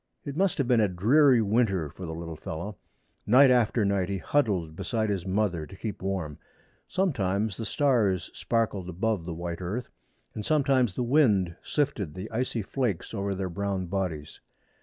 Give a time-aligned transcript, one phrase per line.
[0.25, 2.75] It must have been a dreary winter for the little fellow.
[3.27, 6.39] Night after night he huddled beside his mother to keep warm.
[6.87, 9.91] Sometimes the stars sparkled above the white earth,
[10.33, 14.39] and sometimes the wind sifted the icy flakes over their brown bodies.